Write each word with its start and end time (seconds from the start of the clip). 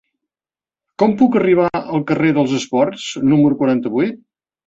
Com 1.01 1.11
puc 1.19 1.35
arribar 1.41 1.67
al 1.81 2.01
carrer 2.11 2.31
dels 2.37 2.55
Esports 2.61 3.05
número 3.35 3.59
quaranta-vuit? 3.63 4.19